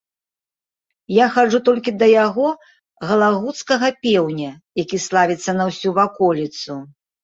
[1.23, 2.47] Я хаджу толькі да яго
[3.11, 4.51] галагуцкага пеўня,
[4.85, 6.85] які славіцца на ўсю ваколіцу.